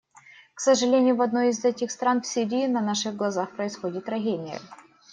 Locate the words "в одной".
1.15-1.49